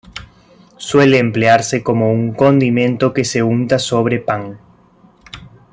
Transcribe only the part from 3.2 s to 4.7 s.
se unta sobre pan.